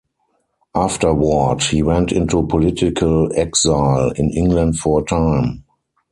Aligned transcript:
Afterward 0.73 1.61
he 1.61 1.83
went 1.83 2.11
into 2.11 2.47
political 2.47 3.31
exile 3.39 4.09
in 4.15 4.31
England 4.31 4.77
for 4.77 5.01
a 5.01 5.05
time. 5.05 5.63